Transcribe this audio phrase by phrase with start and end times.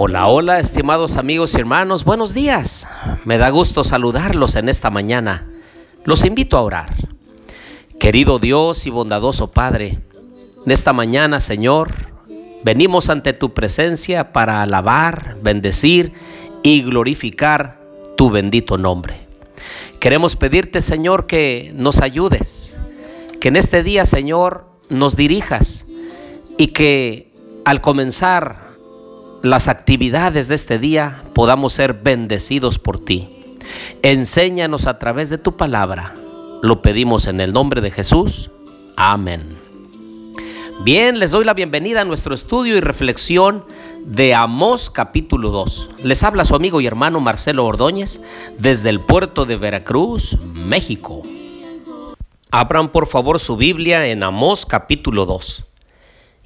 [0.00, 2.86] Hola, hola, estimados amigos y hermanos, buenos días.
[3.24, 5.48] Me da gusto saludarlos en esta mañana.
[6.04, 6.94] Los invito a orar.
[7.98, 9.98] Querido Dios y bondadoso Padre,
[10.64, 11.90] en esta mañana, Señor,
[12.62, 16.12] venimos ante tu presencia para alabar, bendecir
[16.62, 17.80] y glorificar
[18.16, 19.26] tu bendito nombre.
[19.98, 22.78] Queremos pedirte, Señor, que nos ayudes,
[23.40, 25.86] que en este día, Señor, nos dirijas
[26.56, 27.32] y que
[27.64, 28.67] al comenzar
[29.42, 33.56] las actividades de este día podamos ser bendecidos por ti.
[34.02, 36.14] Enséñanos a través de tu palabra.
[36.62, 38.50] Lo pedimos en el nombre de Jesús.
[38.96, 39.56] Amén.
[40.84, 43.64] Bien, les doy la bienvenida a nuestro estudio y reflexión
[44.04, 45.90] de Amós capítulo 2.
[46.02, 48.20] Les habla su amigo y hermano Marcelo Ordóñez
[48.58, 51.22] desde el puerto de Veracruz, México.
[52.50, 55.64] Abran por favor su Biblia en Amós capítulo 2.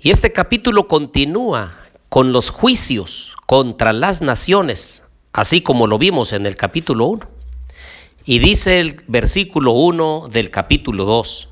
[0.01, 1.82] Y este capítulo continúa
[2.13, 7.23] con los juicios contra las naciones, así como lo vimos en el capítulo 1.
[8.27, 11.49] Y dice el versículo 1 del capítulo 2,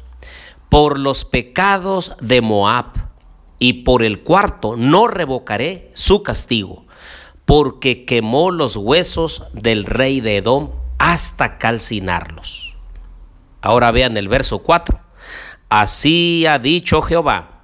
[0.69, 2.93] por los pecados de Moab
[3.59, 6.85] y por el cuarto no revocaré su castigo,
[7.47, 12.77] porque quemó los huesos del rey de Edom hasta calcinarlos.
[13.63, 15.01] Ahora vean el verso 4.
[15.71, 17.63] Así ha dicho Jehová,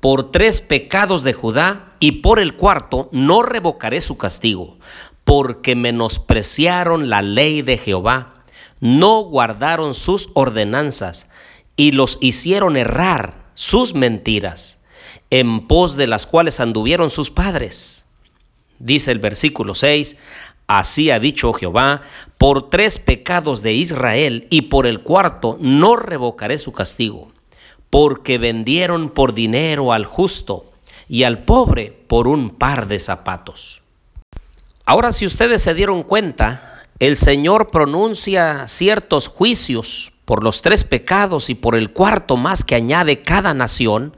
[0.00, 4.76] por tres pecados de Judá y por el cuarto no revocaré su castigo,
[5.24, 8.44] porque menospreciaron la ley de Jehová,
[8.78, 11.30] no guardaron sus ordenanzas
[11.76, 14.80] y los hicieron errar sus mentiras,
[15.30, 18.04] en pos de las cuales anduvieron sus padres.
[18.78, 20.18] Dice el versículo 6,
[20.66, 22.02] Así ha dicho Jehová,
[22.36, 27.32] por tres pecados de Israel y por el cuarto no revocaré su castigo
[27.88, 30.73] porque vendieron por dinero al justo
[31.08, 33.82] y al pobre por un par de zapatos.
[34.86, 41.50] Ahora si ustedes se dieron cuenta, el Señor pronuncia ciertos juicios por los tres pecados
[41.50, 44.16] y por el cuarto más que añade cada nación,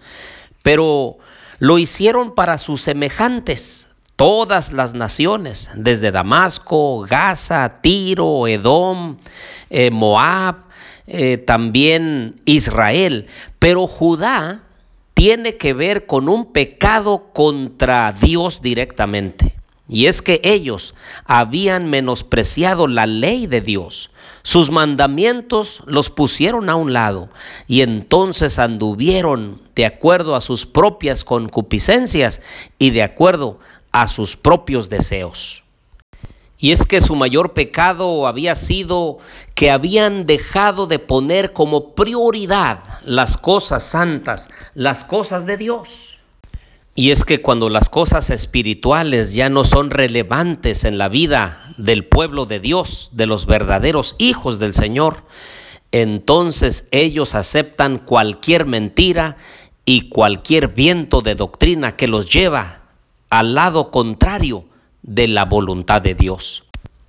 [0.63, 1.19] pero
[1.59, 9.19] lo hicieron para sus semejantes, todas las naciones, desde Damasco, Gaza, Tiro, Edom,
[9.71, 10.57] eh, Moab,
[11.07, 13.27] eh, también Israel,
[13.59, 14.66] pero Judá
[15.17, 19.57] tiene que ver con un pecado contra Dios directamente.
[19.89, 20.95] Y es que ellos
[21.25, 24.11] habían menospreciado la ley de Dios.
[24.43, 27.31] Sus mandamientos los pusieron a un lado
[27.67, 32.43] y entonces anduvieron de acuerdo a sus propias concupiscencias
[32.79, 33.59] y de acuerdo
[33.93, 35.63] a sus propios deseos.
[36.59, 39.17] Y es que su mayor pecado había sido
[39.55, 46.19] que habían dejado de poner como prioridad las cosas santas, las cosas de Dios.
[46.95, 52.05] Y es que cuando las cosas espirituales ya no son relevantes en la vida del
[52.05, 55.25] pueblo de Dios, de los verdaderos hijos del Señor,
[55.93, 59.37] entonces ellos aceptan cualquier mentira
[59.85, 62.81] y cualquier viento de doctrina que los lleva
[63.31, 64.65] al lado contrario
[65.03, 66.65] de la voluntad de Dios.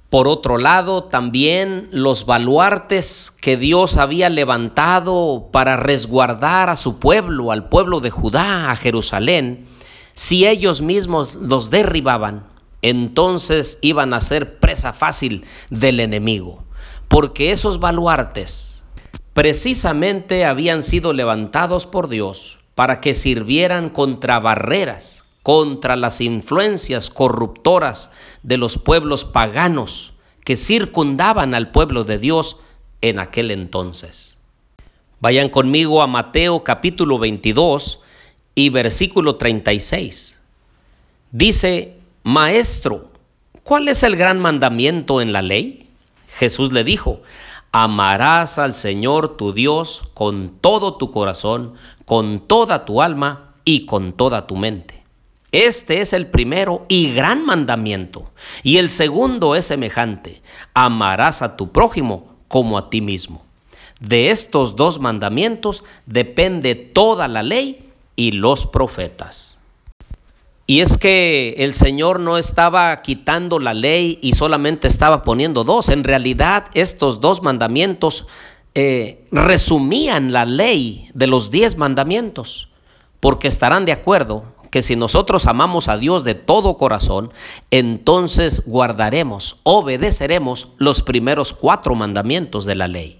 [0.10, 7.52] Por otro lado, también los baluartes que Dios había levantado para resguardar a su pueblo,
[7.52, 9.68] al pueblo de Judá, a Jerusalén,
[10.14, 12.48] si ellos mismos los derribaban,
[12.82, 16.64] entonces iban a ser presa fácil del enemigo,
[17.10, 18.86] porque esos baluartes
[19.34, 28.12] precisamente habían sido levantados por Dios para que sirvieran contra barreras, contra las influencias corruptoras
[28.44, 30.12] de los pueblos paganos
[30.44, 32.58] que circundaban al pueblo de Dios
[33.00, 34.38] en aquel entonces.
[35.22, 38.02] Vayan conmigo a Mateo capítulo 22
[38.56, 40.42] y versículo 36.
[41.32, 43.10] Dice, Maestro,
[43.64, 45.88] ¿cuál es el gran mandamiento en la ley?
[46.28, 47.22] Jesús le dijo,
[47.72, 54.12] amarás al Señor tu Dios con todo tu corazón, con toda tu alma y con
[54.12, 54.97] toda tu mente.
[55.58, 58.30] Este es el primero y gran mandamiento.
[58.62, 60.44] Y el segundo es semejante.
[60.76, 63.44] Amarás a tu prójimo como a ti mismo.
[64.00, 69.58] De estos dos mandamientos depende toda la ley y los profetas.
[70.68, 75.90] Y es que el Señor no estaba quitando la ley y solamente estaba poniendo dos.
[75.90, 78.28] En realidad estos dos mandamientos
[78.76, 82.70] eh, resumían la ley de los diez mandamientos.
[83.20, 87.32] Porque estarán de acuerdo que si nosotros amamos a Dios de todo corazón,
[87.72, 93.20] entonces guardaremos, obedeceremos los primeros cuatro mandamientos de la ley.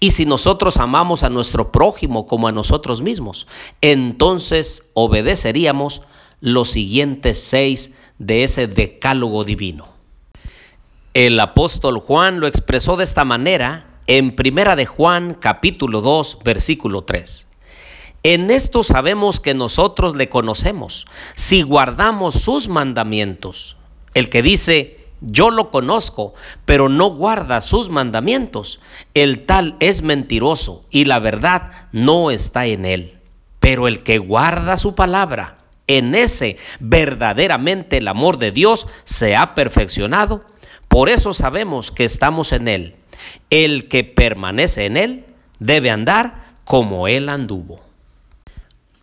[0.00, 3.46] Y si nosotros amamos a nuestro prójimo como a nosotros mismos,
[3.80, 6.02] entonces obedeceríamos
[6.40, 9.88] los siguientes seis de ese decálogo divino.
[11.14, 17.02] El apóstol Juan lo expresó de esta manera en Primera de Juan capítulo 2 versículo
[17.02, 17.48] 3.
[18.24, 23.76] En esto sabemos que nosotros le conocemos, si guardamos sus mandamientos.
[24.14, 26.32] El que dice, yo lo conozco,
[26.64, 28.78] pero no guarda sus mandamientos,
[29.14, 33.18] el tal es mentiroso y la verdad no está en él.
[33.58, 35.58] Pero el que guarda su palabra,
[35.88, 40.44] en ese verdaderamente el amor de Dios se ha perfeccionado.
[40.86, 42.94] Por eso sabemos que estamos en él.
[43.50, 45.24] El que permanece en él
[45.58, 47.91] debe andar como él anduvo.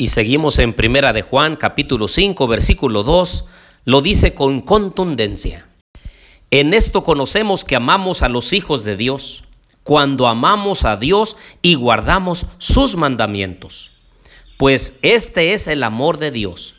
[0.02, 3.44] Y seguimos en Primera de Juan capítulo 5 versículo 2,
[3.84, 5.68] lo dice con contundencia.
[6.52, 9.44] En esto conocemos que amamos a los hijos de Dios,
[9.84, 13.92] cuando amamos a Dios y guardamos sus mandamientos.
[14.56, 16.76] Pues este es el amor de Dios,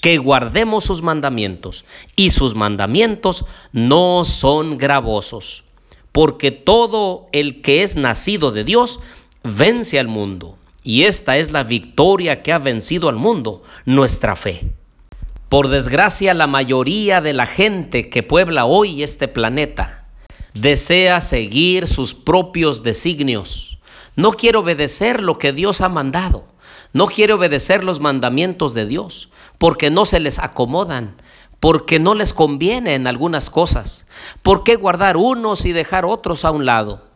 [0.00, 1.84] que guardemos sus mandamientos,
[2.16, 5.62] y sus mandamientos no son gravosos,
[6.10, 8.98] porque todo el que es nacido de Dios
[9.44, 14.70] vence al mundo, y esta es la victoria que ha vencido al mundo, nuestra fe.
[15.48, 20.06] Por desgracia, la mayoría de la gente que puebla hoy este planeta
[20.52, 23.78] desea seguir sus propios designios.
[24.14, 26.44] No quiere obedecer lo que Dios ha mandado.
[26.92, 31.16] No quiere obedecer los mandamientos de Dios porque no se les acomodan,
[31.60, 34.06] porque no les conviene en algunas cosas.
[34.42, 37.13] ¿Por qué guardar unos y dejar otros a un lado?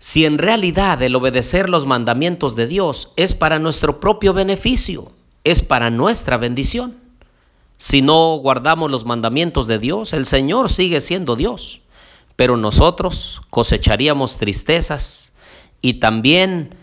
[0.00, 5.12] Si en realidad el obedecer los mandamientos de Dios es para nuestro propio beneficio,
[5.44, 6.96] es para nuestra bendición.
[7.76, 11.82] Si no guardamos los mandamientos de Dios, el Señor sigue siendo Dios,
[12.34, 15.34] pero nosotros cosecharíamos tristezas
[15.82, 16.74] y también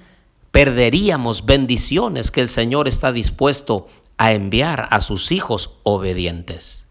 [0.52, 3.88] perderíamos bendiciones que el Señor está dispuesto
[4.18, 6.86] a enviar a sus hijos obedientes.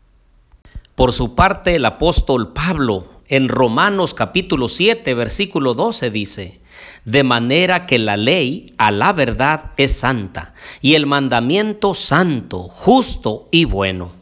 [0.97, 6.61] Por su parte, el apóstol Pablo en Romanos capítulo 7, versículo 12 dice,
[7.05, 13.49] de manera que la ley a la verdad es santa y el mandamiento santo, justo
[13.51, 14.13] y bueno.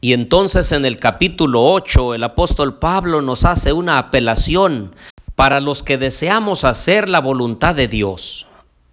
[0.00, 4.94] Y entonces en el capítulo 8 el apóstol Pablo nos hace una apelación
[5.34, 8.47] para los que deseamos hacer la voluntad de Dios.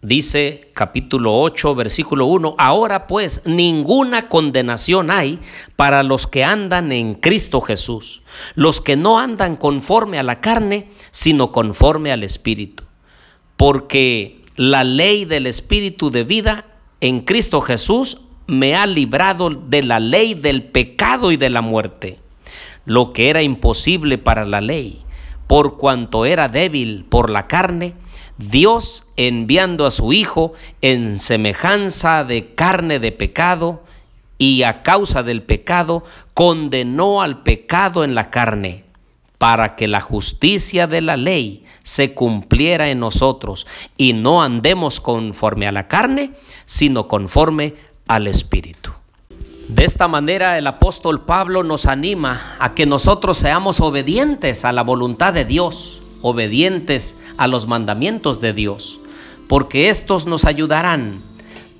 [0.05, 5.39] Dice capítulo 8, versículo 1, ahora pues ninguna condenación hay
[5.75, 8.21] para los que andan en Cristo Jesús,
[8.53, 12.83] los que no andan conforme a la carne, sino conforme al Espíritu.
[13.57, 16.67] Porque la ley del Espíritu de vida
[17.01, 22.19] en Cristo Jesús me ha librado de la ley del pecado y de la muerte,
[22.85, 25.01] lo que era imposible para la ley,
[25.47, 27.95] por cuanto era débil por la carne,
[28.37, 33.83] Dios enviando a su Hijo en semejanza de carne de pecado
[34.37, 36.03] y a causa del pecado
[36.33, 38.83] condenó al pecado en la carne
[39.37, 45.67] para que la justicia de la ley se cumpliera en nosotros y no andemos conforme
[45.67, 46.31] a la carne,
[46.65, 47.75] sino conforme
[48.07, 48.91] al Espíritu.
[49.67, 54.83] De esta manera el apóstol Pablo nos anima a que nosotros seamos obedientes a la
[54.83, 58.99] voluntad de Dios obedientes a los mandamientos de Dios,
[59.47, 61.19] porque estos nos ayudarán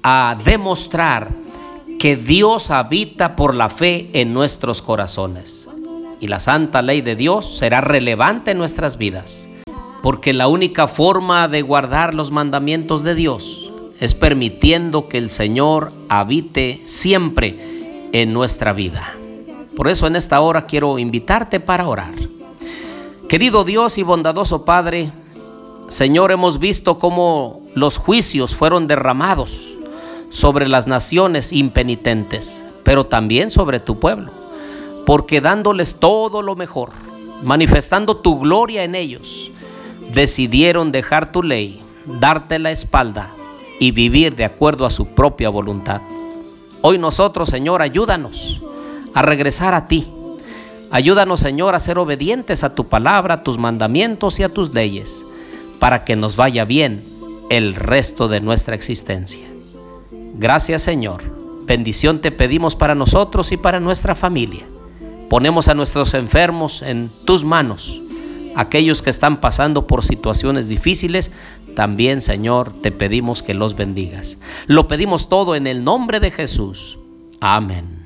[0.03, 1.31] a demostrar
[1.97, 5.67] que Dios habita por la fe en nuestros corazones.
[6.19, 9.47] Y la santa ley de Dios será relevante en nuestras vidas,
[10.03, 15.91] porque la única forma de guardar los mandamientos de Dios es permitiendo que el Señor
[16.07, 19.15] habite siempre en nuestra vida.
[19.75, 22.13] Por eso en esta hora quiero invitarte para orar.
[23.29, 25.11] Querido Dios y bondadoso Padre,
[25.87, 29.67] Señor, hemos visto cómo los juicios fueron derramados
[30.29, 34.31] sobre las naciones impenitentes, pero también sobre tu pueblo,
[35.07, 36.91] porque dándoles todo lo mejor,
[37.41, 39.49] manifestando tu gloria en ellos,
[40.13, 43.31] decidieron dejar tu ley, darte la espalda
[43.79, 46.01] y vivir de acuerdo a su propia voluntad.
[46.83, 48.61] Hoy nosotros, Señor, ayúdanos
[49.15, 50.11] a regresar a ti
[50.91, 55.25] Ayúdanos, Señor, a ser obedientes a tu palabra, a tus mandamientos y a tus leyes,
[55.79, 57.03] para que nos vaya bien
[57.49, 59.47] el resto de nuestra existencia.
[60.37, 61.23] Gracias, Señor.
[61.65, 64.65] Bendición te pedimos para nosotros y para nuestra familia.
[65.29, 68.01] Ponemos a nuestros enfermos en tus manos.
[68.55, 71.31] Aquellos que están pasando por situaciones difíciles,
[71.75, 74.37] también, Señor, te pedimos que los bendigas.
[74.67, 76.99] Lo pedimos todo en el nombre de Jesús.
[77.41, 78.04] Amén.